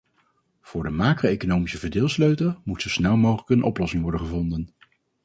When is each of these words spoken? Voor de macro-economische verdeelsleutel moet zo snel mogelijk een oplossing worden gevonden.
Voor 0.61 0.83
de 0.83 0.89
macro-economische 0.89 1.77
verdeelsleutel 1.77 2.61
moet 2.63 2.81
zo 2.81 2.89
snel 2.89 3.15
mogelijk 3.17 3.49
een 3.49 3.63
oplossing 3.63 4.01
worden 4.01 4.19
gevonden. 4.19 4.73